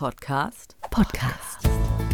Podcast? 0.00 0.76
Podcast. 0.90 1.68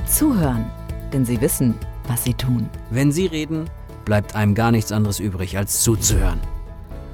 Zuhören, 0.08 0.68
denn 1.12 1.24
sie 1.24 1.40
wissen, 1.40 1.78
was 2.08 2.24
sie 2.24 2.34
tun. 2.34 2.68
Wenn 2.90 3.12
Sie 3.12 3.26
reden, 3.26 3.70
bleibt 4.04 4.34
einem 4.34 4.56
gar 4.56 4.72
nichts 4.72 4.90
anderes 4.90 5.20
übrig, 5.20 5.56
als 5.56 5.82
zuzuhören. 5.82 6.40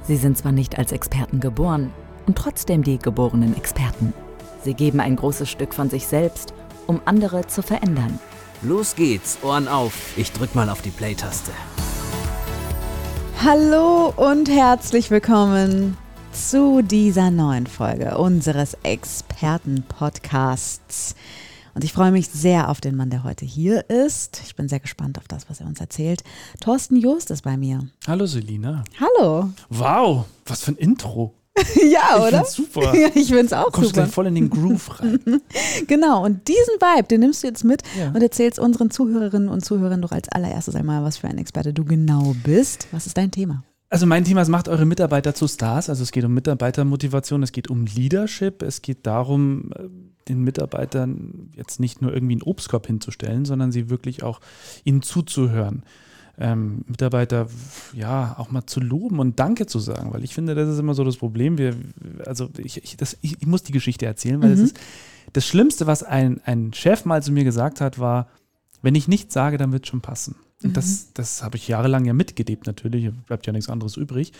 Sie 0.01 0.15
sind 0.15 0.35
zwar 0.35 0.51
nicht 0.51 0.79
als 0.79 0.91
Experten 0.91 1.39
geboren 1.39 1.93
und 2.25 2.39
trotzdem 2.39 2.81
die 2.81 2.97
geborenen 2.97 3.55
Experten. 3.55 4.13
Sie 4.63 4.73
geben 4.73 4.99
ein 4.99 5.15
großes 5.15 5.47
Stück 5.47 5.75
von 5.75 5.91
sich 5.91 6.07
selbst, 6.07 6.55
um 6.87 7.01
andere 7.05 7.45
zu 7.45 7.61
verändern. 7.61 8.17
Los 8.63 8.95
geht's, 8.95 9.37
Ohren 9.43 9.67
auf. 9.67 10.17
Ich 10.17 10.31
drück 10.31 10.55
mal 10.55 10.71
auf 10.71 10.81
die 10.81 10.89
Play-Taste. 10.89 11.51
Hallo 13.43 14.11
und 14.15 14.49
herzlich 14.49 15.11
willkommen 15.11 15.97
zu 16.33 16.81
dieser 16.81 17.31
neuen 17.31 17.67
Folge 17.67 18.17
unseres 18.17 18.75
Experten-Podcasts. 18.83 21.15
Und 21.75 21.83
ich 21.83 21.91
freue 21.93 22.11
mich 22.11 22.29
sehr 22.29 22.69
auf 22.69 22.81
den 22.81 22.95
Mann, 22.95 23.09
der 23.09 23.23
heute 23.23 23.45
hier 23.45 23.89
ist. 23.89 24.41
Ich 24.45 24.55
bin 24.55 24.69
sehr 24.69 24.79
gespannt 24.79 25.17
auf 25.17 25.27
das, 25.27 25.49
was 25.49 25.59
er 25.59 25.65
uns 25.67 25.79
erzählt. 25.79 26.23
Thorsten 26.59 26.95
Joost 26.97 27.31
ist 27.31 27.41
bei 27.43 27.57
mir. 27.57 27.87
Hallo 28.07 28.25
Selina. 28.25 28.83
Hallo. 28.99 29.49
Wow, 29.69 30.25
was 30.45 30.63
für 30.63 30.71
ein 30.71 30.77
Intro. 30.77 31.33
ja, 31.91 32.15
Ich 32.17 32.21
oder? 32.21 32.43
find's 32.45 32.53
super. 32.53 32.95
Ja, 32.97 33.09
ich 33.13 33.27
finde 33.27 33.45
es 33.45 33.53
auch 33.53 33.71
Kommst 33.71 33.91
du 33.91 33.95
super. 33.95 34.01
gleich 34.03 34.11
voll 34.13 34.27
in 34.27 34.35
den 34.35 34.49
Groove 34.49 34.99
rein. 35.01 35.19
Genau, 35.87 36.23
und 36.25 36.47
diesen 36.47 36.75
Vibe, 36.79 37.07
den 37.07 37.19
nimmst 37.21 37.43
du 37.43 37.47
jetzt 37.47 37.63
mit 37.63 37.81
Ja. 37.97 38.09
und 38.09 38.21
erzählst 38.23 38.57
unseren 38.59 38.89
Zuhörerinnen 38.91 39.49
und 39.49 39.63
Zuhörern 39.63 40.01
doch 40.01 40.11
als 40.11 40.29
allererstes 40.29 40.75
einmal, 40.75 41.03
was 41.03 41.17
für 41.17 41.27
ein 41.27 41.37
Experte 41.37 41.73
du 41.73 41.85
genau 41.85 42.35
bist. 42.43 42.87
Was 42.91 43.05
ist 43.07 43.17
dein 43.17 43.29
Thema? 43.31 43.63
Also 43.93 44.07
mein 44.07 44.23
Thema 44.23 44.41
ist, 44.41 44.49
macht 44.49 44.69
eure 44.69 44.87
Mitarbeiter 44.87 45.35
zu 45.35 45.47
Stars. 45.47 45.87
Also 45.87 46.01
es 46.01 46.11
geht 46.11 46.23
um 46.25 46.33
Mitarbeitermotivation, 46.33 47.43
es 47.43 47.51
geht 47.51 47.69
um 47.69 47.85
Leadership, 47.85 48.63
es 48.63 48.81
geht 48.81 49.05
darum, 49.05 49.69
äh, 49.75 49.83
den 50.27 50.41
Mitarbeitern 50.41 51.51
jetzt 51.55 51.79
nicht 51.79 52.01
nur 52.01 52.11
irgendwie 52.11 52.33
einen 52.33 52.41
Obstkorb 52.41 52.87
hinzustellen, 52.87 53.45
sondern 53.45 53.71
sie 53.71 53.91
wirklich 53.91 54.23
auch 54.23 54.39
ihnen 54.83 55.03
zuzuhören. 55.03 55.83
Ähm, 56.39 56.83
Mitarbeiter 56.87 57.45
ja 57.93 58.33
auch 58.39 58.49
mal 58.49 58.65
zu 58.65 58.79
loben 58.79 59.19
und 59.19 59.39
Danke 59.39 59.67
zu 59.67 59.77
sagen, 59.77 60.11
weil 60.11 60.23
ich 60.23 60.33
finde, 60.33 60.55
das 60.55 60.69
ist 60.69 60.79
immer 60.79 60.95
so 60.95 61.03
das 61.03 61.17
Problem. 61.17 61.59
Wir, 61.59 61.75
also 62.25 62.49
ich, 62.57 62.83
ich, 62.83 62.97
das, 62.97 63.15
ich, 63.21 63.39
ich 63.41 63.45
muss 63.45 63.61
die 63.61 63.73
Geschichte 63.73 64.07
erzählen, 64.07 64.41
weil 64.41 64.49
das 64.49 64.59
Mhm. 64.59 64.65
ist 64.65 64.79
das 65.33 65.45
Schlimmste, 65.45 65.85
was 65.85 66.01
ein, 66.01 66.41
ein 66.45 66.73
Chef 66.73 67.05
mal 67.05 67.21
zu 67.21 67.31
mir 67.31 67.43
gesagt 67.43 67.79
hat, 67.79 67.99
war, 67.99 68.27
wenn 68.81 68.95
ich 68.95 69.07
nichts 69.07 69.35
sage, 69.35 69.59
dann 69.59 69.71
wird 69.71 69.85
es 69.85 69.89
schon 69.89 70.01
passen. 70.01 70.33
Und 70.63 70.77
das, 70.77 71.13
das 71.13 71.43
habe 71.43 71.57
ich 71.57 71.67
jahrelang 71.67 72.05
ja 72.05 72.13
mitgelebt 72.13 72.67
natürlich, 72.67 73.11
bleibt 73.27 73.45
ja 73.45 73.53
nichts 73.53 73.69
anderes 73.69 73.97
übrig. 73.97 74.31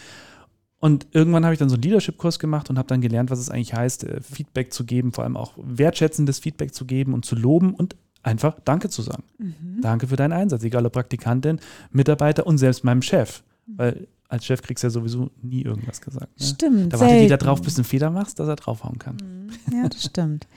Und 0.80 1.08
irgendwann 1.12 1.46
habe 1.46 1.54
ich 1.54 1.60
dann 1.60 1.70
so 1.70 1.76
einen 1.76 1.84
Leadership-Kurs 1.84 2.40
gemacht 2.40 2.70
und 2.70 2.78
habe 2.78 2.90
dann 2.90 3.00
gelernt, 3.00 3.32
was 3.32 3.40
es 3.40 3.50
eigentlich 3.50 3.74
heißt, 3.74 4.04
äh, 4.04 4.20
Feedback 4.22 4.74
zu 4.74 4.84
geben, 4.84 5.14
vor 5.14 5.24
allem 5.24 5.38
auch 5.38 5.54
wertschätzendes 5.58 6.40
Feedback 6.40 6.74
zu 6.74 6.86
geben 6.86 7.14
und 7.14 7.24
zu 7.24 7.36
loben 7.36 7.74
und 7.74 7.96
einfach 8.22 8.58
Danke 8.66 8.90
zu 8.90 9.02
sagen. 9.02 9.24
Danke 9.82 10.08
für 10.08 10.16
deinen 10.16 10.34
Einsatz, 10.34 10.64
egal 10.64 10.86
ob 10.86 10.94
Praktikantin, 10.94 11.60
Mitarbeiter 11.92 12.46
und 12.48 12.58
selbst 12.58 12.84
meinem 12.84 13.02
Chef. 13.02 13.44
Weil 13.66 14.08
als 14.28 14.46
Chef 14.46 14.62
kriegst 14.62 14.84
du 14.84 14.88
ja 14.88 14.92
sowieso 14.92 15.30
nie 15.42 15.62
irgendwas 15.62 16.02
gesagt. 16.02 16.40
Ne? 16.40 16.46
Stimmt. 16.46 16.94
Da 16.94 17.00
wartet 17.00 17.22
jeder 17.22 17.38
drauf, 17.38 17.62
bis 17.62 17.76
du 17.76 17.80
einen 17.80 17.86
Fehler 17.86 18.10
machst, 18.10 18.40
dass 18.40 18.48
er 18.48 18.56
draufhauen 18.56 18.98
kann. 18.98 19.18
Ja, 19.72 19.88
das 19.88 20.04
stimmt. 20.04 20.48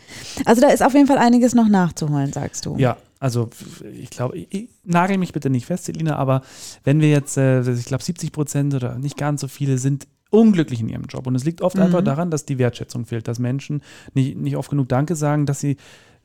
Also 0.44 0.60
da 0.60 0.68
ist 0.68 0.82
auf 0.82 0.94
jeden 0.94 1.06
Fall 1.06 1.18
einiges 1.18 1.54
noch 1.54 1.68
nachzuholen, 1.68 2.32
sagst 2.32 2.66
du. 2.66 2.76
Ja, 2.78 2.96
also 3.18 3.48
ich 3.92 4.10
glaube, 4.10 4.36
ich, 4.36 4.68
nagel 4.84 5.18
mich 5.18 5.32
bitte 5.32 5.50
nicht 5.50 5.66
fest, 5.66 5.86
Selina, 5.86 6.16
aber 6.16 6.42
wenn 6.84 7.00
wir 7.00 7.08
jetzt, 7.10 7.36
äh, 7.36 7.62
ich 7.72 7.86
glaube 7.86 8.04
70 8.04 8.32
Prozent 8.32 8.74
oder 8.74 8.98
nicht 8.98 9.16
ganz 9.16 9.40
so 9.40 9.48
viele 9.48 9.78
sind 9.78 10.06
unglücklich 10.30 10.80
in 10.80 10.88
ihrem 10.88 11.04
Job. 11.04 11.26
Und 11.26 11.34
es 11.34 11.44
liegt 11.44 11.62
oft 11.62 11.76
Mhm. 11.76 11.82
einfach 11.84 12.02
daran, 12.02 12.30
dass 12.30 12.44
die 12.44 12.58
Wertschätzung 12.58 13.06
fehlt, 13.06 13.28
dass 13.28 13.38
Menschen 13.38 13.82
nicht, 14.14 14.36
nicht 14.36 14.56
oft 14.56 14.70
genug 14.70 14.88
Danke 14.88 15.14
sagen, 15.16 15.46
dass 15.46 15.60
sie, 15.60 15.76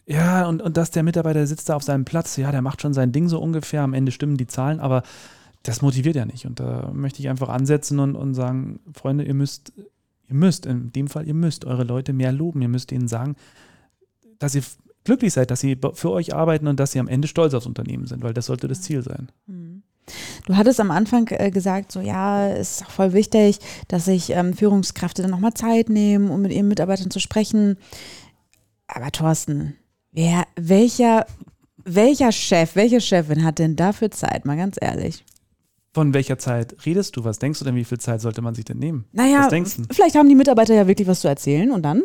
ja, 0.07 0.47
und, 0.47 0.61
und 0.61 0.75
dass 0.75 0.91
der 0.91 1.03
Mitarbeiter 1.03 1.45
sitzt 1.45 1.69
da 1.69 1.75
auf 1.75 1.83
seinem 1.83 2.03
Platz, 2.03 2.35
ja, 2.35 2.51
der 2.51 2.61
macht 2.61 2.81
schon 2.81 2.93
sein 2.93 3.11
Ding 3.11 3.29
so 3.29 3.39
ungefähr, 3.39 3.83
am 3.83 3.93
Ende 3.93 4.11
stimmen 4.11 4.37
die 4.37 4.47
Zahlen, 4.47 4.79
aber 4.79 5.03
das 5.63 5.81
motiviert 5.81 6.15
ja 6.15 6.25
nicht. 6.25 6.45
Und 6.45 6.59
da 6.59 6.91
möchte 6.93 7.21
ich 7.21 7.29
einfach 7.29 7.49
ansetzen 7.49 7.99
und, 7.99 8.15
und 8.15 8.33
sagen, 8.33 8.79
Freunde, 8.93 9.23
ihr 9.23 9.35
müsst, 9.35 9.71
ihr 10.27 10.35
müsst, 10.35 10.65
in 10.65 10.91
dem 10.91 11.07
Fall, 11.07 11.27
ihr 11.27 11.35
müsst 11.35 11.65
eure 11.65 11.83
Leute 11.83 12.13
mehr 12.13 12.31
loben, 12.31 12.61
ihr 12.63 12.67
müsst 12.69 12.91
ihnen 12.91 13.07
sagen, 13.07 13.35
dass 14.39 14.55
ihr 14.55 14.63
glücklich 15.03 15.33
seid, 15.33 15.51
dass 15.51 15.59
sie 15.59 15.77
für 15.93 16.11
euch 16.11 16.33
arbeiten 16.35 16.67
und 16.67 16.79
dass 16.79 16.91
sie 16.91 16.99
am 16.99 17.07
Ende 17.07 17.27
stolz 17.27 17.53
aufs 17.53 17.65
Unternehmen 17.65 18.07
sind, 18.07 18.23
weil 18.23 18.33
das 18.33 18.45
sollte 18.45 18.67
das 18.67 18.81
Ziel 18.81 19.01
sein. 19.03 19.31
Du 20.45 20.57
hattest 20.57 20.79
am 20.79 20.91
Anfang 20.91 21.27
äh, 21.29 21.51
gesagt, 21.51 21.91
so 21.91 22.01
ja, 22.01 22.49
es 22.49 22.77
ist 22.77 22.85
auch 22.85 22.91
voll 22.91 23.13
wichtig, 23.13 23.59
dass 23.87 24.05
sich 24.05 24.31
ähm, 24.31 24.53
Führungskräfte 24.53 25.21
dann 25.21 25.31
nochmal 25.31 25.53
Zeit 25.53 25.89
nehmen, 25.89 26.29
um 26.29 26.41
mit 26.41 26.51
ihren 26.51 26.67
Mitarbeitern 26.67 27.11
zu 27.11 27.19
sprechen. 27.19 27.77
Aber 28.87 29.11
Thorsten, 29.11 29.75
wer, 30.11 30.45
welcher, 30.55 31.25
welcher 31.85 32.31
Chef, 32.31 32.75
welche 32.75 32.99
Chefin 32.99 33.43
hat 33.43 33.59
denn 33.59 33.75
dafür 33.75 34.11
Zeit, 34.11 34.45
mal 34.45 34.57
ganz 34.57 34.77
ehrlich? 34.81 35.23
Von 35.93 36.13
welcher 36.13 36.37
Zeit 36.39 36.75
redest 36.85 37.15
du? 37.17 37.23
Was 37.23 37.39
denkst 37.39 37.59
du 37.59 37.65
denn, 37.65 37.75
wie 37.75 37.83
viel 37.83 37.99
Zeit 37.99 38.21
sollte 38.21 38.41
man 38.41 38.55
sich 38.55 38.65
denn 38.65 38.79
nehmen? 38.79 39.05
Naja, 39.11 39.41
Was 39.41 39.49
denkst 39.49 39.77
du? 39.77 39.83
vielleicht 39.91 40.15
haben 40.15 40.29
die 40.29 40.35
Mitarbeiter 40.35 40.73
ja 40.73 40.87
wirklich 40.87 41.07
was 41.07 41.21
zu 41.21 41.27
erzählen 41.27 41.71
und 41.71 41.83
dann? 41.83 42.01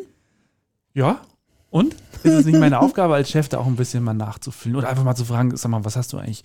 Ja. 0.92 1.22
Und? 1.70 1.94
Ist 2.22 2.32
es 2.32 2.46
nicht 2.46 2.58
meine 2.58 2.80
Aufgabe 2.80 3.14
als 3.14 3.30
Chef, 3.30 3.48
da 3.48 3.58
auch 3.58 3.66
ein 3.66 3.76
bisschen 3.76 4.02
mal 4.02 4.14
nachzufüllen 4.14 4.76
oder 4.76 4.88
einfach 4.88 5.04
mal 5.04 5.14
zu 5.14 5.24
fragen, 5.24 5.56
sag 5.56 5.70
mal, 5.70 5.84
was 5.84 5.96
hast 5.96 6.12
du 6.12 6.18
eigentlich 6.18 6.44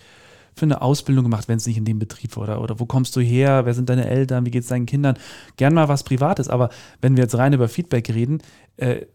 für 0.54 0.66
eine 0.66 0.82
Ausbildung 0.82 1.24
gemacht, 1.24 1.48
wenn 1.48 1.56
es 1.56 1.66
nicht 1.66 1.78
in 1.78 1.84
dem 1.84 1.98
Betrieb 1.98 2.36
war? 2.36 2.44
Oder, 2.44 2.60
oder 2.60 2.80
wo 2.80 2.86
kommst 2.86 3.16
du 3.16 3.20
her? 3.20 3.64
Wer 3.64 3.74
sind 3.74 3.88
deine 3.88 4.08
Eltern? 4.08 4.44
Wie 4.44 4.50
geht 4.50 4.62
es 4.62 4.68
deinen 4.68 4.86
Kindern? 4.86 5.16
Gern 5.56 5.74
mal 5.74 5.88
was 5.88 6.04
Privates, 6.04 6.48
aber 6.48 6.70
wenn 7.00 7.16
wir 7.16 7.24
jetzt 7.24 7.36
rein 7.36 7.52
über 7.52 7.68
Feedback 7.68 8.08
reden, 8.10 8.42
äh, 8.76 9.06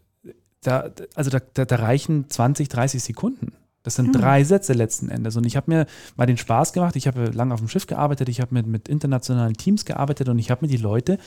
da, 0.62 0.90
also 1.16 1.30
da, 1.30 1.40
da, 1.54 1.66
da 1.66 1.76
reichen 1.76 2.30
20, 2.30 2.70
30 2.70 3.04
Sekunden. 3.04 3.54
Das 3.84 3.96
sind 3.96 4.12
drei 4.12 4.44
Sätze 4.44 4.74
letzten 4.74 5.08
Endes. 5.08 5.38
Und 5.38 5.46
ich 5.46 5.56
habe 5.56 5.72
mir 5.72 5.86
mal 6.18 6.26
den 6.26 6.36
Spaß 6.36 6.74
gemacht. 6.74 6.98
Ich 6.98 7.08
habe 7.08 7.28
lange 7.28 7.54
auf 7.54 7.62
dem 7.62 7.70
Schiff 7.70 7.88
gearbeitet, 7.88 8.28
ich 8.28 8.42
habe 8.42 8.54
mit, 8.54 8.68
mit 8.68 8.90
internationalen 8.90 9.54
Teams 9.54 9.86
gearbeitet 9.86 10.28
und 10.28 10.40
ich 10.40 10.52
habe 10.52 10.66
mir 10.66 10.68
die 10.70 10.76
Leute, 10.76 11.18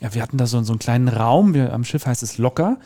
ja, 0.00 0.12
wir 0.12 0.20
hatten 0.20 0.36
da 0.36 0.46
so, 0.46 0.60
so 0.62 0.72
einen 0.72 0.80
kleinen 0.80 1.06
Raum, 1.06 1.54
wir, 1.54 1.72
am 1.72 1.84
Schiff 1.84 2.06
heißt 2.06 2.24
es 2.24 2.36
locker. 2.36 2.80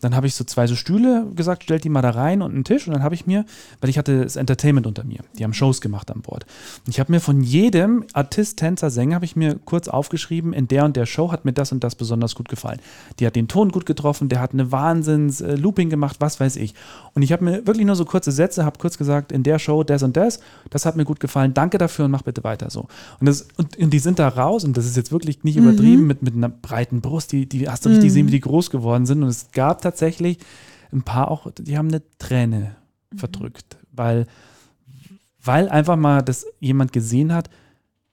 Dann 0.00 0.14
habe 0.14 0.26
ich 0.26 0.34
so 0.34 0.44
zwei 0.44 0.66
so 0.66 0.76
Stühle 0.76 1.26
gesagt, 1.34 1.64
stellt 1.64 1.84
die 1.84 1.88
mal 1.88 2.02
da 2.02 2.10
rein 2.10 2.42
und 2.42 2.54
einen 2.54 2.64
Tisch. 2.64 2.86
Und 2.86 2.94
dann 2.94 3.02
habe 3.02 3.14
ich 3.14 3.26
mir, 3.26 3.44
weil 3.80 3.90
ich 3.90 3.98
hatte 3.98 4.22
das 4.22 4.36
Entertainment 4.36 4.86
unter 4.86 5.04
mir, 5.04 5.20
die 5.38 5.44
haben 5.44 5.52
Shows 5.52 5.80
gemacht 5.80 6.10
an 6.10 6.22
Bord. 6.22 6.46
Und 6.86 6.90
ich 6.90 7.00
habe 7.00 7.12
mir 7.12 7.20
von 7.20 7.42
jedem 7.42 8.04
Artist, 8.12 8.58
Tänzer, 8.58 8.90
Sänger, 8.90 9.16
habe 9.16 9.24
ich 9.24 9.36
mir 9.36 9.58
kurz 9.64 9.88
aufgeschrieben, 9.88 10.52
in 10.52 10.68
der 10.68 10.84
und 10.84 10.96
der 10.96 11.06
Show 11.06 11.32
hat 11.32 11.44
mir 11.44 11.52
das 11.52 11.72
und 11.72 11.82
das 11.82 11.94
besonders 11.94 12.34
gut 12.34 12.48
gefallen. 12.48 12.78
Die 13.18 13.26
hat 13.26 13.36
den 13.36 13.48
Ton 13.48 13.70
gut 13.70 13.86
getroffen, 13.86 14.28
der 14.28 14.40
hat 14.40 14.52
eine 14.52 14.70
Wahnsinns-Looping 14.70 15.90
gemacht, 15.90 16.16
was 16.20 16.38
weiß 16.38 16.56
ich. 16.56 16.74
Und 17.14 17.22
ich 17.22 17.32
habe 17.32 17.44
mir 17.44 17.66
wirklich 17.66 17.86
nur 17.86 17.96
so 17.96 18.04
kurze 18.04 18.30
Sätze, 18.30 18.64
habe 18.64 18.78
kurz 18.78 18.98
gesagt, 18.98 19.32
in 19.32 19.42
der 19.42 19.58
Show 19.58 19.82
das 19.82 20.02
und 20.02 20.16
das, 20.16 20.40
das 20.70 20.86
hat 20.86 20.96
mir 20.96 21.04
gut 21.04 21.20
gefallen, 21.20 21.54
danke 21.54 21.78
dafür 21.78 22.04
und 22.04 22.10
mach 22.12 22.22
bitte 22.22 22.44
weiter 22.44 22.70
so. 22.70 22.86
Und, 23.20 23.26
das, 23.26 23.48
und, 23.56 23.76
und 23.76 23.90
die 23.90 23.98
sind 23.98 24.18
da 24.18 24.28
raus 24.28 24.64
und 24.64 24.76
das 24.76 24.86
ist 24.86 24.96
jetzt 24.96 25.12
wirklich 25.12 25.42
nicht 25.44 25.56
übertrieben 25.56 26.06
mit, 26.06 26.22
mit 26.22 26.34
einer 26.34 26.48
breiten 26.48 27.00
Brust, 27.00 27.32
die, 27.32 27.46
die 27.46 27.68
hast 27.68 27.84
du 27.84 27.88
richtig 27.88 28.08
gesehen, 28.08 28.26
wie 28.28 28.32
die 28.32 28.40
groß 28.40 28.70
geworden 28.70 29.06
sind. 29.06 29.22
Und 29.22 29.28
es 29.28 29.48
gab 29.52 29.82
tatsächlich 29.90 30.38
ein 30.92 31.02
paar 31.02 31.30
auch, 31.30 31.50
die 31.58 31.76
haben 31.76 31.88
eine 31.88 32.02
Träne 32.18 32.76
verdrückt, 33.14 33.76
weil, 33.92 34.26
weil 35.42 35.68
einfach 35.68 35.96
mal 35.96 36.22
das 36.22 36.46
jemand 36.60 36.92
gesehen 36.92 37.32
hat, 37.32 37.50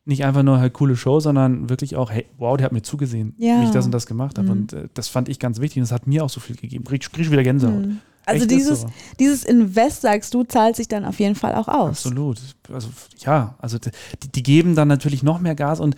nicht 0.07 0.23
einfach 0.23 0.43
nur 0.43 0.59
halt 0.59 0.73
coole 0.73 0.95
Show, 0.95 1.19
sondern 1.19 1.67
wirklich 1.69 1.95
auch, 1.95 2.11
hey, 2.11 2.25
wow, 2.37 2.55
der 2.57 2.65
hat 2.65 2.71
mir 2.71 2.83
zugesehen, 2.83 3.33
Ja. 3.37 3.59
wie 3.59 3.65
ich 3.65 3.71
das 3.71 3.85
und 3.85 3.91
das 3.91 4.05
gemacht 4.05 4.37
habe. 4.37 4.51
Und 4.51 4.73
äh, 4.73 4.87
das 4.93 5.07
fand 5.07 5.29
ich 5.29 5.39
ganz 5.39 5.59
wichtig 5.59 5.77
und 5.77 5.83
das 5.83 5.91
hat 5.91 6.05
mir 6.05 6.23
auch 6.23 6.29
so 6.29 6.39
viel 6.39 6.55
gegeben. 6.55 6.83
Krieg, 6.83 7.01
krieg 7.11 7.25
ich 7.25 7.31
wieder 7.31 7.41
Gänsehaut. 7.43 7.85
Also 8.27 8.43
Echt 8.43 8.51
ist 8.51 8.51
dieses, 8.51 8.81
so. 8.81 8.87
dieses 9.19 9.43
Invest, 9.45 10.01
sagst 10.01 10.33
du, 10.33 10.43
zahlt 10.43 10.75
sich 10.75 10.87
dann 10.87 11.05
auf 11.05 11.19
jeden 11.19 11.35
Fall 11.35 11.55
auch 11.55 11.67
aus. 11.67 12.05
Absolut. 12.05 12.39
Also 12.71 12.89
ja, 13.19 13.55
also 13.59 13.77
die, 13.79 14.31
die 14.31 14.43
geben 14.43 14.75
dann 14.75 14.87
natürlich 14.87 15.21
noch 15.23 15.39
mehr 15.39 15.55
Gas 15.55 15.79
und 15.79 15.95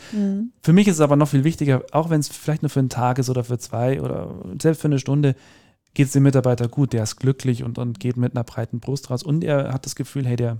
für 0.61 0.73
mich 0.73 0.87
ist 0.87 0.95
es 0.95 1.01
aber 1.01 1.15
noch 1.15 1.29
viel 1.29 1.43
wichtiger, 1.45 1.83
auch 1.91 2.09
wenn 2.09 2.19
es 2.19 2.27
vielleicht 2.27 2.63
nur 2.63 2.69
für 2.69 2.79
einen 2.79 2.89
Tag 2.89 3.19
ist 3.19 3.29
oder 3.29 3.43
für 3.45 3.57
zwei 3.59 4.01
oder 4.01 4.33
selbst 4.61 4.81
für 4.81 4.87
eine 4.87 4.99
Stunde, 4.99 5.35
geht 5.97 6.05
es 6.07 6.13
dem 6.13 6.21
Mitarbeiter 6.21 6.67
gut, 6.67 6.93
der 6.93 7.01
ist 7.01 7.15
glücklich 7.15 7.63
und, 7.63 7.79
und 7.79 7.99
geht 7.99 8.17
mit 8.17 8.33
einer 8.35 8.43
breiten 8.43 8.79
Brust 8.79 9.09
raus 9.09 9.23
und 9.23 9.43
er 9.43 9.73
hat 9.73 9.87
das 9.87 9.95
Gefühl, 9.95 10.27
hey, 10.27 10.35
der, 10.35 10.59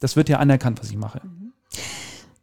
das 0.00 0.16
wird 0.16 0.28
ja 0.28 0.40
anerkannt, 0.40 0.80
was 0.80 0.90
ich 0.90 0.96
mache. 0.96 1.20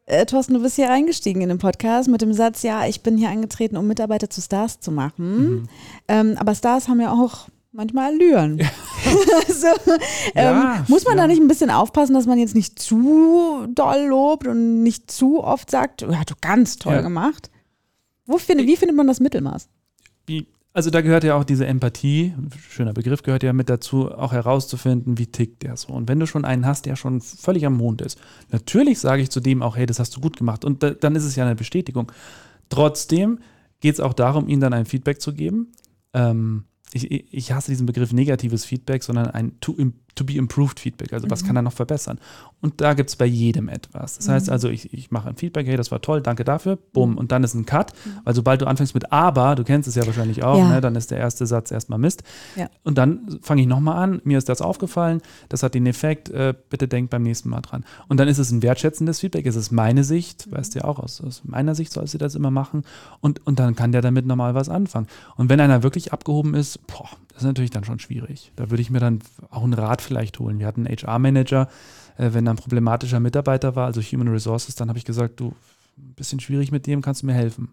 Äh, 0.05 0.25
Thorsten, 0.25 0.53
du 0.53 0.61
bist 0.61 0.77
hier 0.77 0.89
eingestiegen 0.89 1.41
in 1.41 1.49
den 1.49 1.57
Podcast 1.57 2.07
mit 2.07 2.21
dem 2.21 2.31
Satz, 2.31 2.63
ja, 2.63 2.87
ich 2.87 3.03
bin 3.03 3.17
hier 3.17 3.29
angetreten, 3.29 3.75
um 3.75 3.85
Mitarbeiter 3.85 4.29
zu 4.29 4.39
Stars 4.41 4.79
zu 4.79 4.93
machen. 4.93 5.67
Ähm, 6.07 6.37
aber 6.37 6.55
Stars 6.55 6.87
haben 6.87 7.01
ja 7.01 7.11
auch 7.11 7.49
manchmal 7.73 8.13
Allüren. 8.13 8.61
also, 9.47 9.67
ähm, 10.33 10.45
Ja, 10.55 10.85
muss 10.87 11.03
man 11.03 11.17
ja. 11.17 11.23
da 11.23 11.27
nicht 11.27 11.41
ein 11.41 11.49
bisschen 11.49 11.69
aufpassen, 11.69 12.13
dass 12.13 12.27
man 12.27 12.39
jetzt 12.39 12.55
nicht 12.55 12.79
zu 12.79 13.67
doll 13.75 14.05
lobt 14.07 14.47
und 14.47 14.83
nicht 14.83 15.11
zu 15.11 15.43
oft 15.43 15.69
sagt, 15.69 16.01
ja, 16.03 16.23
du 16.25 16.33
ganz 16.39 16.77
toll 16.77 16.93
Ja. 16.93 17.01
gemacht. 17.01 17.51
Wo 18.25 18.37
finde, 18.37 18.65
wie 18.67 18.77
findet 18.77 18.95
man 18.95 19.07
das 19.07 19.19
Mittelmaß? 19.19 19.67
Also 20.73 20.89
da 20.89 21.01
gehört 21.01 21.25
ja 21.25 21.35
auch 21.35 21.43
diese 21.43 21.65
Empathie, 21.65 22.33
schöner 22.69 22.93
Begriff, 22.93 23.23
gehört 23.23 23.43
ja 23.43 23.51
mit 23.51 23.69
dazu, 23.69 24.09
auch 24.09 24.31
herauszufinden, 24.31 25.17
wie 25.17 25.27
tickt 25.27 25.63
der 25.63 25.75
so. 25.75 25.91
Und 25.91 26.07
wenn 26.07 26.19
du 26.19 26.25
schon 26.25 26.45
einen 26.45 26.65
hast, 26.65 26.85
der 26.85 26.95
schon 26.95 27.19
völlig 27.19 27.65
am 27.65 27.75
Mond 27.75 28.01
ist, 28.01 28.17
natürlich 28.51 28.99
sage 28.99 29.21
ich 29.21 29.29
zu 29.29 29.41
dem 29.41 29.61
auch, 29.61 29.75
hey, 29.75 29.85
das 29.85 29.99
hast 29.99 30.15
du 30.15 30.21
gut 30.21 30.37
gemacht. 30.37 30.63
Und 30.63 30.81
da, 30.81 30.91
dann 30.91 31.15
ist 31.15 31.25
es 31.25 31.35
ja 31.35 31.45
eine 31.45 31.55
Bestätigung. 31.55 32.09
Trotzdem 32.69 33.39
geht 33.81 33.95
es 33.95 33.99
auch 33.99 34.13
darum, 34.13 34.47
ihnen 34.47 34.61
dann 34.61 34.73
ein 34.73 34.85
Feedback 34.85 35.21
zu 35.21 35.33
geben. 35.33 35.73
Ähm, 36.13 36.63
ich, 36.93 37.33
ich 37.33 37.51
hasse 37.51 37.71
diesen 37.71 37.85
Begriff 37.85 38.13
negatives 38.13 38.63
Feedback, 38.63 39.03
sondern 39.03 39.27
ein 39.27 39.59
to, 39.59 39.75
to 40.15 40.23
be 40.23 40.33
improved 40.35 40.79
Feedback. 40.79 41.13
Also 41.13 41.29
was 41.29 41.43
kann 41.43 41.55
er 41.55 41.61
noch 41.61 41.73
verbessern? 41.73 42.19
Und 42.61 42.81
da 42.81 42.93
gibt 42.93 43.09
es 43.09 43.15
bei 43.15 43.25
jedem 43.25 43.69
etwas. 43.69 44.17
Das 44.17 44.29
heißt 44.29 44.49
also, 44.49 44.69
ich, 44.69 44.93
ich 44.93 45.09
mache 45.11 45.29
ein 45.29 45.35
Feedback, 45.35 45.65
hey, 45.67 45.77
das 45.77 45.91
war 45.91 46.01
toll, 46.01 46.21
danke 46.21 46.43
dafür, 46.43 46.77
bumm, 46.93 47.17
und 47.17 47.31
dann 47.31 47.43
ist 47.43 47.53
ein 47.53 47.65
Cut. 47.65 47.93
Weil 48.23 48.35
sobald 48.35 48.61
du 48.61 48.67
anfängst 48.67 48.93
mit 48.93 49.11
aber, 49.11 49.55
du 49.55 49.63
kennst 49.63 49.87
es 49.87 49.95
ja 49.95 50.05
wahrscheinlich 50.05 50.43
auch, 50.43 50.57
Ja. 50.59 50.69
ne, 50.69 50.81
dann 50.81 50.95
ist 50.95 51.11
der 51.11 51.17
erste 51.17 51.45
Satz 51.45 51.71
erstmal 51.71 51.97
Mist. 51.99 52.23
Ja. 52.55 52.69
Und 52.83 52.97
dann 52.97 53.39
fange 53.41 53.61
ich 53.61 53.67
nochmal 53.67 53.97
an, 53.97 54.21
mir 54.23 54.37
ist 54.37 54.49
das 54.49 54.61
aufgefallen, 54.61 55.21
das 55.49 55.63
hat 55.63 55.73
den 55.73 55.85
Effekt, 55.87 56.29
äh, 56.29 56.53
bitte 56.69 56.87
denk 56.87 57.09
beim 57.09 57.23
nächsten 57.23 57.49
Mal 57.49 57.61
dran. 57.61 57.83
Und 58.07 58.19
dann 58.19 58.27
ist 58.27 58.37
es 58.37 58.51
ein 58.51 58.61
wertschätzendes 58.61 59.19
Feedback, 59.21 59.45
es 59.45 59.55
ist 59.55 59.71
meine 59.71 60.03
Sicht, 60.03 60.51
weißt 60.51 60.75
du 60.75 60.79
ja 60.79 60.85
auch, 60.85 60.99
aus, 60.99 61.21
aus 61.21 61.41
meiner 61.45 61.73
Sicht 61.75 61.91
sollst 61.93 62.13
du 62.13 62.17
das 62.17 62.35
immer 62.35 62.51
machen. 62.51 62.83
Und, 63.21 63.45
und 63.47 63.59
dann 63.59 63.75
kann 63.75 63.91
der 63.91 64.01
damit 64.01 64.25
nochmal 64.25 64.53
was 64.53 64.69
anfangen. 64.69 65.07
Und 65.35 65.49
wenn 65.49 65.59
einer 65.59 65.83
wirklich 65.83 66.13
abgehoben 66.13 66.53
ist, 66.53 66.85
boah, 66.87 67.09
das 67.33 67.43
ist 67.43 67.47
natürlich 67.47 67.71
dann 67.71 67.83
schon 67.83 67.99
schwierig. 67.99 68.51
Da 68.55 68.69
würde 68.69 68.81
ich 68.81 68.89
mir 68.89 68.99
dann 68.99 69.19
auch 69.49 69.63
einen 69.63 69.73
Rat 69.73 70.01
vielleicht 70.01 70.39
holen. 70.39 70.59
Wir 70.59 70.67
hatten 70.67 70.85
einen 70.85 70.95
HR-Manager, 70.95 71.67
äh, 72.17 72.29
wenn 72.33 72.45
da 72.45 72.51
ein 72.51 72.57
problematischer 72.57 73.19
Mitarbeiter 73.19 73.75
war, 73.75 73.85
also 73.85 74.01
Human 74.01 74.27
Resources, 74.27 74.75
dann 74.75 74.89
habe 74.89 74.99
ich 74.99 75.05
gesagt, 75.05 75.39
du, 75.39 75.53
ein 75.97 76.13
bisschen 76.15 76.39
schwierig 76.39 76.71
mit 76.71 76.87
dem, 76.87 77.01
kannst 77.01 77.21
du 77.21 77.25
mir 77.25 77.33
helfen? 77.33 77.69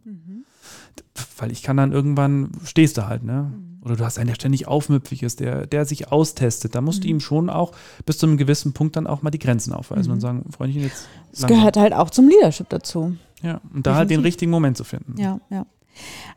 Weil 1.39 1.53
ich 1.53 1.63
kann 1.63 1.77
dann 1.77 1.93
irgendwann, 1.93 2.51
stehst 2.65 2.99
du 2.99 3.07
halt, 3.07 3.23
ne? 3.23 3.53
Oder 3.83 3.97
du 3.97 4.05
hast 4.05 4.19
einen, 4.19 4.27
der 4.27 4.35
ständig 4.35 4.67
aufmüpfig 4.67 5.23
ist, 5.23 5.41
der, 5.41 5.67
der 5.67 5.85
sich 5.85 6.11
austestet. 6.11 6.75
Da 6.75 6.81
musst 6.81 7.05
du 7.05 7.09
ihm 7.09 7.21
schon 7.21 7.49
auch 7.49 7.73
bis 8.05 8.19
zu 8.19 8.27
einem 8.27 8.37
gewissen 8.37 8.73
Punkt 8.73 8.97
dann 8.97 9.07
auch 9.07 9.23
mal 9.23 9.31
die 9.31 9.39
Grenzen 9.39 9.73
aufweisen 9.73 10.13
und 10.13 10.21
sagen, 10.21 10.45
Freundchen, 10.51 10.83
jetzt. 10.83 11.07
Es 11.33 11.41
langsam. 11.41 11.59
gehört 11.59 11.77
halt 11.77 11.93
auch 11.93 12.11
zum 12.11 12.29
Leadership 12.29 12.69
dazu. 12.69 13.17
Ja, 13.41 13.61
und 13.73 13.87
da 13.87 13.95
halt 13.95 14.11
den 14.11 14.17
Definitiv. 14.17 14.27
richtigen 14.27 14.51
Moment 14.51 14.77
zu 14.77 14.85
finden. 14.85 15.15
Ja, 15.17 15.41
ja. 15.49 15.65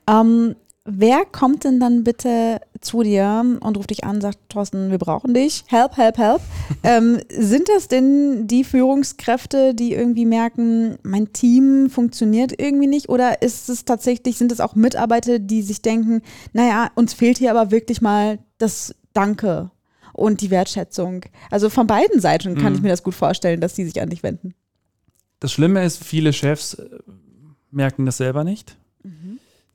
Ähm, 0.08 0.56
wer 0.86 1.26
kommt 1.26 1.64
denn 1.64 1.80
dann 1.80 2.04
bitte 2.04 2.60
zu 2.82 3.04
dir 3.04 3.46
und 3.62 3.78
ruft 3.78 3.92
dich 3.92 4.04
an 4.04 4.16
und 4.16 4.22
sagt, 4.22 4.40
Thorsten, 4.50 4.90
wir 4.90 4.98
brauchen 4.98 5.34
dich, 5.36 5.64
help, 5.68 5.96
help, 5.98 6.18
help. 6.18 6.42
ähm, 6.84 7.20
sind 7.30 7.70
das 7.70 7.88
denn 7.88 8.48
die 8.48 8.64
Führungskräfte, 8.64 9.76
die 9.76 9.94
irgendwie 9.94 10.26
merken, 10.26 10.98
mein 11.04 11.32
Team 11.34 11.90
funktioniert 11.92 12.60
irgendwie 12.60 12.88
nicht? 12.88 13.10
Oder 13.10 13.42
ist 13.44 13.70
es 13.70 13.86
tatsächlich, 13.86 14.38
sind 14.38 14.52
es 14.52 14.60
auch 14.60 14.74
Mitarbeiter, 14.76 15.38
die 15.38 15.62
sich 15.62 15.82
denken, 15.84 16.22
naja, 16.54 16.90
uns 16.96 17.14
fehlt 17.14 17.38
hier 17.38 17.52
aber 17.52 17.70
wirklich 17.72 18.02
mal 18.02 18.40
das 18.58 18.96
Danke 19.14 19.70
und 20.14 20.42
die 20.42 20.50
Wertschätzung? 20.50 21.22
Also 21.52 21.70
von 21.70 21.86
beiden 21.86 22.20
Seiten 22.20 22.56
kann 22.58 22.74
Mhm. 22.74 22.78
ich 22.78 22.82
mir 22.84 22.90
das 22.90 23.04
gut 23.04 23.14
vorstellen, 23.16 23.62
dass 23.62 23.76
die 23.76 23.86
sich 23.86 24.02
an 24.02 24.10
dich 24.10 24.24
wenden. 24.24 24.56
Das 25.40 25.52
Schlimme 25.52 25.84
ist, 25.86 26.04
viele 26.04 26.34
Chefs 26.34 26.74
äh, 26.76 26.90
merken 27.70 28.06
das 28.08 28.18
selber 28.18 28.44
nicht. 28.44 28.78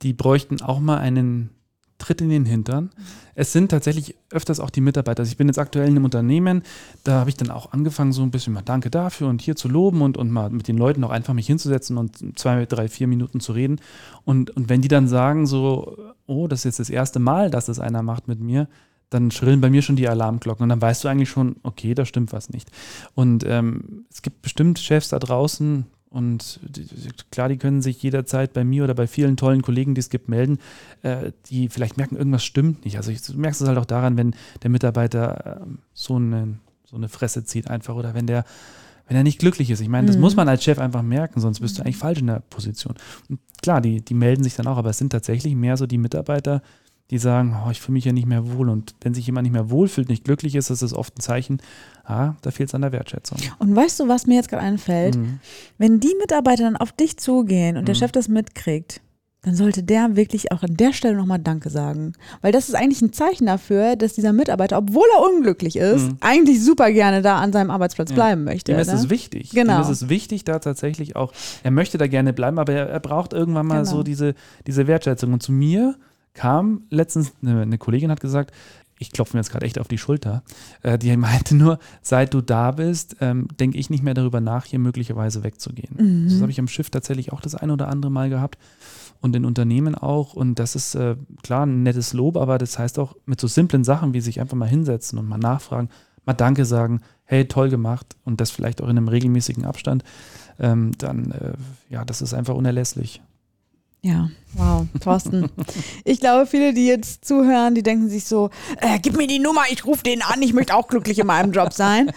Die 0.01 0.13
bräuchten 0.13 0.61
auch 0.61 0.79
mal 0.79 0.97
einen 0.97 1.49
Tritt 1.97 2.21
in 2.21 2.29
den 2.29 2.45
Hintern. 2.45 2.91
Es 3.33 3.51
sind 3.51 3.69
tatsächlich 3.69 4.15
öfters 4.31 4.59
auch 4.59 4.69
die 4.69 4.81
Mitarbeiter. 4.81 5.21
Also 5.21 5.31
ich 5.31 5.37
bin 5.37 5.47
jetzt 5.47 5.57
aktuell 5.57 5.87
in 5.87 5.95
einem 5.95 6.05
Unternehmen, 6.05 6.61
da 7.03 7.19
habe 7.19 7.29
ich 7.29 7.37
dann 7.37 7.49
auch 7.49 7.71
angefangen, 7.71 8.11
so 8.11 8.21
ein 8.21 8.31
bisschen 8.31 8.53
mal 8.53 8.61
Danke 8.61 8.91
dafür 8.91 9.27
und 9.27 9.41
hier 9.41 9.55
zu 9.55 9.67
loben 9.67 10.01
und, 10.01 10.17
und 10.17 10.29
mal 10.29 10.49
mit 10.49 10.67
den 10.67 10.77
Leuten 10.77 11.03
auch 11.03 11.09
einfach 11.09 11.33
mich 11.33 11.47
hinzusetzen 11.47 11.97
und 11.97 12.37
zwei, 12.37 12.65
drei, 12.65 12.87
vier 12.87 13.07
Minuten 13.07 13.39
zu 13.39 13.51
reden. 13.51 13.79
Und, 14.25 14.51
und 14.51 14.69
wenn 14.69 14.81
die 14.81 14.87
dann 14.87 15.07
sagen 15.07 15.47
so, 15.47 15.97
oh, 16.27 16.47
das 16.47 16.59
ist 16.59 16.65
jetzt 16.65 16.79
das 16.79 16.89
erste 16.89 17.19
Mal, 17.19 17.49
dass 17.49 17.65
das 17.65 17.79
einer 17.79 18.03
macht 18.03 18.27
mit 18.27 18.39
mir, 18.39 18.67
dann 19.09 19.31
schrillen 19.31 19.61
bei 19.61 19.69
mir 19.69 19.81
schon 19.81 19.95
die 19.95 20.07
Alarmglocken 20.07 20.63
und 20.63 20.69
dann 20.69 20.81
weißt 20.81 21.03
du 21.03 21.07
eigentlich 21.07 21.29
schon, 21.29 21.55
okay, 21.63 21.93
da 21.93 22.05
stimmt 22.05 22.33
was 22.33 22.49
nicht. 22.49 22.69
Und 23.15 23.43
ähm, 23.47 24.05
es 24.11 24.21
gibt 24.21 24.41
bestimmt 24.41 24.79
Chefs 24.79 25.09
da 25.09 25.19
draußen 25.19 25.85
und 26.09 26.59
die, 26.63 26.87
klar, 27.31 27.49
die 27.49 27.57
können 27.57 27.81
sich 27.81 28.01
jederzeit 28.01 28.53
bei 28.53 28.63
mir 28.63 28.83
oder 28.83 28.93
bei 28.93 29.07
vielen 29.07 29.35
tollen 29.37 29.61
Kollegen, 29.61 29.93
die 29.93 29.99
es 29.99 30.09
gibt, 30.09 30.29
melden, 30.29 30.59
äh, 31.03 31.31
die 31.47 31.69
vielleicht 31.69 31.97
merken, 31.97 32.15
irgendwas 32.15 32.43
stimmt 32.45 32.85
nicht. 32.85 32.97
Also 32.97 33.11
ich, 33.11 33.21
du 33.21 33.33
merkst 33.37 33.61
es 33.61 33.67
halt 33.67 33.77
auch 33.77 33.85
daran, 33.85 34.17
wenn 34.17 34.33
der 34.63 34.69
Mitarbeiter 34.69 35.61
ähm, 35.63 35.79
so, 35.93 36.15
eine, 36.15 36.59
so 36.85 36.95
eine 36.95 37.09
Fresse 37.09 37.43
zieht 37.43 37.69
einfach 37.69 37.95
oder 37.95 38.13
wenn 38.13 38.27
der 38.27 38.45
wenn 39.09 39.15
er 39.15 39.23
nicht 39.23 39.39
glücklich 39.39 39.69
ist. 39.69 39.79
Ich 39.79 39.87
meine, 39.87 40.07
das 40.07 40.17
Mhm. 40.17 40.21
muss 40.21 40.35
man 40.35 40.49
als 40.49 40.65
Chef 40.65 40.79
einfach 40.79 41.01
merken, 41.01 41.39
sonst 41.39 41.61
bist 41.61 41.77
du 41.77 41.81
eigentlich 41.81 41.95
falsch 41.95 42.19
in 42.19 42.27
der 42.27 42.41
Position. 42.41 42.93
Und 43.29 43.39
klar, 43.61 43.79
die, 43.79 44.01
die 44.01 44.13
melden 44.13 44.43
sich 44.43 44.55
dann 44.55 44.67
auch, 44.67 44.75
aber 44.75 44.89
es 44.89 44.97
sind 44.97 45.11
tatsächlich 45.13 45.55
mehr 45.55 45.77
so 45.77 45.87
die 45.87 45.97
Mitarbeiter, 45.97 46.61
die 47.11 47.17
sagen, 47.19 47.55
oh, 47.65 47.69
ich 47.71 47.79
fühle 47.79 47.93
mich 47.93 48.05
ja 48.05 48.11
nicht 48.11 48.27
mehr 48.27 48.51
wohl. 48.53 48.69
Und 48.69 48.93
wenn 49.01 49.13
sich 49.13 49.25
jemand 49.25 49.43
nicht 49.43 49.53
mehr 49.53 49.69
wohlfühlt, 49.69 50.09
nicht 50.09 50.25
glücklich 50.25 50.55
ist, 50.55 50.69
ist 50.69 50.81
das 50.81 50.93
oft 50.93 51.17
ein 51.17 51.21
Zeichen, 51.21 51.61
ah, 52.03 52.33
da 52.41 52.51
fehlt 52.51 52.69
es 52.69 52.75
an 52.75 52.81
der 52.81 52.91
Wertschätzung. 52.91 53.37
Und 53.59 53.75
weißt 53.75 53.99
du, 54.01 54.07
was 54.07 54.27
mir 54.27 54.35
jetzt 54.35 54.49
gerade 54.49 54.63
einfällt? 54.63 55.15
Mhm. 55.15 55.39
Wenn 55.77 55.99
die 55.99 56.13
Mitarbeiter 56.19 56.63
dann 56.63 56.75
auf 56.77 56.91
dich 56.91 57.17
zugehen 57.17 57.77
und 57.77 57.87
der 57.87 57.95
Mhm. 57.95 57.99
Chef 57.99 58.11
das 58.11 58.27
mitkriegt, 58.27 59.01
dann 59.43 59.55
sollte 59.55 59.81
der 59.83 60.17
wirklich 60.17 60.51
auch 60.51 60.63
an 60.63 60.75
der 60.75 60.91
Stelle 60.91 61.15
nochmal 61.15 61.39
Danke 61.39 61.69
sagen. 61.69 62.11
Weil 62.41 62.51
das 62.51 62.67
ist 62.67 62.75
eigentlich 62.75 63.01
ein 63.01 63.13
Zeichen 63.13 63.45
dafür, 63.45 63.95
dass 63.95 64.13
dieser 64.13 64.33
Mitarbeiter, 64.33 64.77
obwohl 64.77 65.05
er 65.15 65.23
unglücklich 65.31 65.77
ist, 65.77 66.01
Mhm. 66.07 66.17
eigentlich 66.19 66.61
super 66.61 66.91
gerne 66.91 67.21
da 67.21 67.37
an 67.37 67.53
seinem 67.53 67.71
Arbeitsplatz 67.71 68.09
Ja. 68.09 68.15
bleiben 68.15 68.43
möchte. 68.43 68.73
Dem 68.73 68.81
ist 68.81 68.87
ne? 68.87 68.95
es 68.95 69.09
wichtig. 69.09 69.51
Genau. 69.51 69.75
Dem 69.75 69.81
ist 69.83 70.01
es 70.01 70.09
wichtig, 70.09 70.43
da 70.43 70.59
tatsächlich 70.59 71.15
auch, 71.15 71.31
er 71.63 71.71
möchte 71.71 71.97
da 71.97 72.07
gerne 72.07 72.33
bleiben, 72.33 72.59
aber 72.59 72.73
er, 72.73 72.89
er 72.89 72.99
braucht 72.99 73.31
irgendwann 73.31 73.67
mal 73.67 73.83
Genau. 73.83 73.89
so 73.97 74.03
diese, 74.03 74.33
diese 74.65 74.87
Wertschätzung. 74.87 75.31
Und 75.31 75.41
zu 75.43 75.53
mir 75.53 75.95
kam 76.37 76.83
letztens, 76.89 77.33
eine, 77.41 77.63
eine 77.63 77.77
Kollegin 77.77 78.11
hat 78.11 78.21
gesagt, 78.21 78.53
ich 78.99 79.11
klopfe 79.11 79.35
mir 79.35 79.41
jetzt 79.41 79.51
gerade 79.51 79.65
echt 79.65 79.79
auf 79.79 79.87
die 79.87 79.97
Schulter, 79.97 80.43
äh, 80.83 80.97
die 80.97 81.15
meinte 81.17 81.55
nur, 81.55 81.79
seit 82.01 82.33
du 82.33 82.41
da 82.41 82.71
bist, 82.71 83.17
ähm, 83.19 83.47
denke 83.59 83.77
ich 83.77 83.89
nicht 83.89 84.03
mehr 84.03 84.13
darüber 84.13 84.39
nach, 84.39 84.65
hier 84.65 84.79
möglicherweise 84.79 85.43
wegzugehen. 85.43 85.95
Mhm. 85.97 86.29
Das 86.29 86.41
habe 86.41 86.51
ich 86.51 86.59
am 86.59 86.67
Schiff 86.67 86.89
tatsächlich 86.89 87.33
auch 87.33 87.41
das 87.41 87.55
ein 87.55 87.71
oder 87.71 87.87
andere 87.87 88.11
Mal 88.11 88.29
gehabt 88.29 88.57
und 89.19 89.35
in 89.35 89.45
Unternehmen 89.45 89.95
auch. 89.95 90.33
Und 90.33 90.59
das 90.59 90.75
ist 90.75 90.95
äh, 90.95 91.15
klar 91.43 91.65
ein 91.65 91.83
nettes 91.83 92.13
Lob, 92.13 92.37
aber 92.37 92.57
das 92.57 92.77
heißt 92.77 92.99
auch 92.99 93.15
mit 93.25 93.41
so 93.41 93.47
simplen 93.47 93.83
Sachen 93.83 94.13
wie 94.13 94.21
sich 94.21 94.39
einfach 94.39 94.57
mal 94.57 94.69
hinsetzen 94.69 95.17
und 95.17 95.27
mal 95.27 95.37
nachfragen, 95.37 95.89
mal 96.25 96.33
Danke 96.33 96.65
sagen, 96.65 97.01
hey, 97.25 97.47
toll 97.47 97.69
gemacht 97.69 98.15
und 98.23 98.41
das 98.41 98.51
vielleicht 98.51 98.81
auch 98.81 98.87
in 98.87 98.97
einem 98.97 99.07
regelmäßigen 99.07 99.65
Abstand, 99.65 100.03
ähm, 100.59 100.91
dann, 100.97 101.31
äh, 101.31 101.53
ja, 101.89 102.05
das 102.05 102.21
ist 102.21 102.33
einfach 102.33 102.55
unerlässlich. 102.55 103.21
Ja, 104.01 104.29
wow, 104.53 104.85
Thorsten. 105.01 105.49
ich 106.05 106.19
glaube, 106.19 106.45
viele, 106.45 106.73
die 106.73 106.85
jetzt 106.85 107.25
zuhören, 107.25 107.75
die 107.75 107.83
denken 107.83 108.09
sich 108.09 108.25
so, 108.25 108.49
äh, 108.79 108.99
gib 108.99 109.17
mir 109.17 109.27
die 109.27 109.39
Nummer, 109.39 109.63
ich 109.71 109.85
rufe 109.85 110.03
den 110.03 110.21
an, 110.21 110.41
ich 110.41 110.53
möchte 110.53 110.75
auch 110.75 110.87
glücklich 110.87 111.19
in 111.19 111.27
meinem 111.27 111.51
Job 111.51 111.73
sein. 111.73 112.11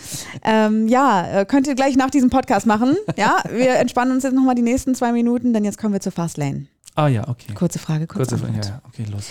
ähm, 0.45 0.87
ja, 0.89 1.41
äh, 1.41 1.45
könnt 1.47 1.67
ihr 1.67 1.75
gleich 1.75 1.97
nach 1.97 2.11
diesem 2.11 2.31
Podcast 2.31 2.67
machen. 2.67 2.97
Ja, 3.17 3.43
wir 3.51 3.77
entspannen 3.77 4.13
uns 4.13 4.23
jetzt 4.25 4.35
nochmal 4.35 4.55
die 4.55 4.63
nächsten 4.63 4.95
zwei 4.95 5.13
Minuten, 5.13 5.53
denn 5.53 5.65
jetzt 5.65 5.79
kommen 5.79 5.95
wir 5.95 6.01
zur 6.01 6.13
Fastlane. 6.13 6.67
Ah 6.95 7.09
ja, 7.09 7.27
okay. 7.29 7.55
Kurze 7.55 7.79
Frage, 7.79 8.07
kurze, 8.07 8.37
Kurze 8.37 8.47
Frage, 8.53 8.67
ja, 8.67 8.83
okay, 8.87 9.07
los. 9.11 9.29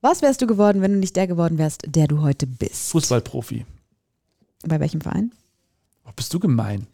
Was 0.00 0.20
wärst 0.20 0.42
du 0.42 0.46
geworden, 0.46 0.82
wenn 0.82 0.92
du 0.92 0.98
nicht 0.98 1.16
der 1.16 1.26
geworden 1.26 1.56
wärst, 1.58 1.82
der 1.86 2.08
du 2.08 2.20
heute 2.20 2.46
bist? 2.46 2.90
Fußballprofi. 2.90 3.64
Bei 4.66 4.80
welchem 4.80 5.00
Verein? 5.00 5.32
Oh, 6.06 6.10
bist 6.14 6.34
du 6.34 6.38
gemein? 6.40 6.86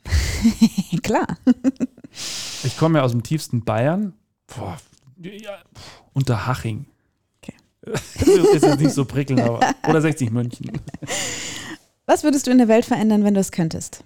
Klar. 1.03 1.27
Ich 2.63 2.77
komme 2.77 2.99
ja 2.99 3.05
aus 3.05 3.13
dem 3.13 3.23
tiefsten 3.23 3.65
Bayern. 3.65 4.13
Boah, 4.57 4.77
ja, 5.23 5.59
pff, 5.75 6.03
Unterhaching. 6.13 6.87
Okay. 7.43 7.55
ist 8.55 8.63
jetzt 8.65 8.81
nicht 8.81 8.95
so 8.95 9.05
prickelnd, 9.05 9.41
aber. 9.41 9.61
Oder 9.89 10.01
60 10.01 10.31
München. 10.31 10.73
Was 12.07 12.25
würdest 12.25 12.47
du 12.47 12.51
in 12.51 12.59
der 12.59 12.69
Welt 12.69 12.85
verändern, 12.85 13.25
wenn 13.25 13.35
du 13.35 13.41
es 13.41 13.53
könntest? 13.53 14.03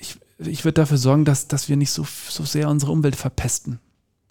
Ich, 0.00 0.18
ich 0.38 0.64
würde 0.64 0.74
dafür 0.74 0.96
sorgen, 0.96 1.24
dass, 1.24 1.48
dass 1.48 1.68
wir 1.68 1.76
nicht 1.76 1.90
so, 1.90 2.06
so 2.28 2.44
sehr 2.44 2.68
unsere 2.68 2.92
Umwelt 2.92 3.16
verpesten. 3.16 3.80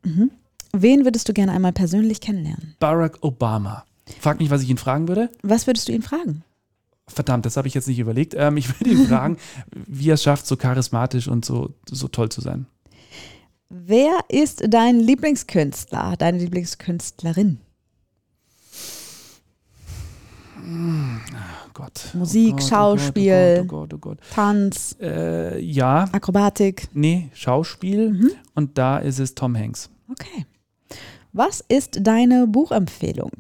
Mhm. 0.04 0.32
Wen 0.72 1.06
würdest 1.06 1.30
du 1.30 1.34
gerne 1.34 1.52
einmal 1.52 1.74
persönlich 1.74 2.22
kennenlernen? 2.22 2.76
Barack 2.80 3.20
Obama. 3.22 3.86
Frag 4.20 4.40
mich, 4.40 4.50
was 4.50 4.64
ich 4.64 4.70
ihn 4.70 4.78
fragen 4.78 5.08
würde. 5.08 5.30
Was 5.44 5.68
würdest 5.68 5.88
du 5.88 5.92
ihn 5.92 6.02
fragen? 6.02 6.44
Verdammt, 7.08 7.46
das 7.46 7.58
habe 7.58 7.68
ich 7.68 7.74
jetzt 7.74 7.88
nicht 7.88 8.00
überlegt. 8.00 8.34
Ähm, 8.36 8.58
ich 8.58 8.68
würde 8.68 8.90
ihn 8.90 9.08
fragen, 9.08 9.38
wie 9.72 10.10
er 10.10 10.16
es 10.16 10.24
schafft, 10.24 10.48
so 10.48 10.58
charismatisch 10.58 11.28
und 11.28 11.46
so, 11.46 11.74
so 11.90 12.08
toll 12.08 12.30
zu 12.30 12.42
sein. 12.42 12.66
Wer 13.70 14.20
ist 14.30 14.64
dein 14.70 15.00
Lieblingskünstler, 15.00 16.16
deine 16.18 16.38
Lieblingskünstlerin? 16.38 17.60
Oh 20.66 21.70
Gott. 21.74 22.10
Musik, 22.14 22.54
oh 22.54 22.56
Gott, 22.58 22.64
Schauspiel. 22.70 23.60
Oh 23.62 23.66
Gott, 23.66 23.94
oh 23.94 23.98
Gott, 23.98 24.18
oh 24.18 24.22
Gott. 24.22 24.34
Tanz, 24.34 24.96
Äh, 25.02 25.60
ja, 25.60 26.06
Akrobatik. 26.12 26.88
nee, 26.94 27.30
Schauspiel. 27.34 28.12
Mhm. 28.12 28.32
Und 28.56 28.78
da 28.78 29.00
ist 29.00 29.20
es 29.20 29.36
Tom 29.36 29.58
Hanks. 29.58 29.90
Okay. 30.10 30.46
Was 31.34 31.62
ist 31.68 32.00
deine 32.02 32.48
Buchempfehlung? 32.48 33.32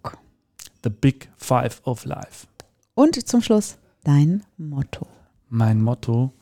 The 0.83 0.89
Big 0.89 1.29
Five 1.37 1.81
of 1.85 2.05
Life. 2.05 2.47
Und 2.95 3.27
zum 3.27 3.41
Schluss 3.41 3.77
dein 4.03 4.43
Motto. 4.57 5.07
Mein 5.49 5.81
Motto. 5.81 6.33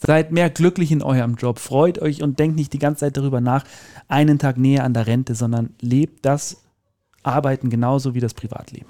Seid 0.00 0.30
mehr 0.30 0.48
glücklich 0.48 0.92
in 0.92 1.02
eurem 1.02 1.34
Job. 1.34 1.58
Freut 1.58 2.00
euch 2.00 2.22
und 2.22 2.38
denkt 2.38 2.56
nicht 2.56 2.72
die 2.72 2.78
ganze 2.78 3.00
Zeit 3.00 3.16
darüber 3.16 3.40
nach, 3.40 3.64
einen 4.06 4.38
Tag 4.38 4.56
näher 4.56 4.84
an 4.84 4.94
der 4.94 5.08
Rente, 5.08 5.34
sondern 5.34 5.70
lebt 5.80 6.24
das 6.24 6.62
Arbeiten 7.24 7.68
genauso 7.68 8.14
wie 8.14 8.20
das 8.20 8.32
Privatleben. 8.32 8.88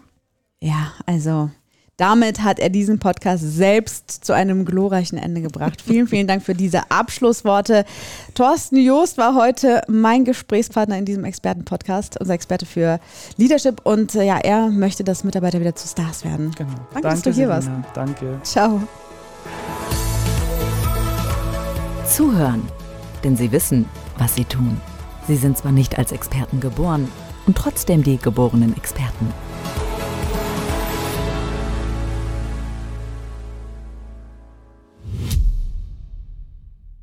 Ja, 0.60 0.92
also 1.06 1.50
Damit 1.98 2.44
hat 2.44 2.60
er 2.60 2.70
diesen 2.70 3.00
Podcast 3.00 3.42
selbst 3.42 4.24
zu 4.24 4.32
einem 4.32 4.64
glorreichen 4.64 5.18
Ende 5.18 5.40
gebracht. 5.40 5.82
Vielen, 5.82 6.06
vielen 6.06 6.28
Dank 6.28 6.44
für 6.44 6.54
diese 6.54 6.88
Abschlussworte. 6.92 7.84
Thorsten 8.34 8.76
Joost 8.76 9.18
war 9.18 9.34
heute 9.34 9.82
mein 9.88 10.24
Gesprächspartner 10.24 10.96
in 10.96 11.04
diesem 11.04 11.24
Expertenpodcast, 11.24 12.20
unser 12.20 12.34
Experte 12.34 12.66
für 12.66 13.00
Leadership. 13.36 13.80
Und 13.84 14.14
äh, 14.14 14.22
ja, 14.22 14.38
er 14.38 14.68
möchte, 14.68 15.02
dass 15.02 15.24
Mitarbeiter 15.24 15.58
wieder 15.58 15.74
zu 15.74 15.88
Stars 15.88 16.24
werden. 16.24 16.52
Genau. 16.56 16.70
Danke, 16.92 17.08
dass 17.08 17.22
du 17.22 17.32
hier 17.32 17.48
warst. 17.48 17.68
Danke. 17.94 18.38
Ciao. 18.44 18.80
Zuhören, 22.08 22.62
denn 23.22 23.36
sie 23.36 23.52
wissen, 23.52 23.84
was 24.16 24.34
sie 24.34 24.44
tun. 24.44 24.80
Sie 25.26 25.36
sind 25.36 25.58
zwar 25.58 25.72
nicht 25.72 25.98
als 25.98 26.10
Experten 26.10 26.58
geboren 26.58 27.08
und 27.46 27.56
trotzdem 27.56 28.02
die 28.02 28.16
geborenen 28.16 28.74
Experten. 28.76 29.32